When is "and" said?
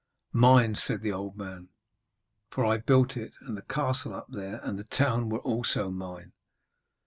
3.41-3.55, 4.63-4.79